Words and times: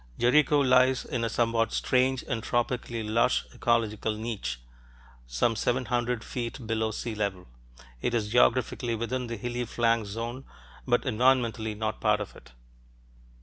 Jericho 0.17 0.59
lies 0.59 1.05
in 1.05 1.23
a 1.23 1.29
somewhat 1.29 1.71
strange 1.71 2.23
and 2.27 2.41
tropically 2.41 3.03
lush 3.03 3.45
ecological 3.53 4.15
niche, 4.17 4.59
some 5.27 5.55
seven 5.55 5.85
hundred 5.85 6.23
feet 6.23 6.65
below 6.65 6.89
sea 6.89 7.13
level; 7.13 7.45
it 8.01 8.15
is 8.15 8.29
geographically 8.31 8.95
within 8.95 9.27
the 9.27 9.37
hilly 9.37 9.63
flanks 9.63 10.09
zone 10.09 10.43
but 10.87 11.03
environmentally 11.03 11.77
not 11.77 12.01
part 12.01 12.19
of 12.19 12.35
it. 12.35 12.51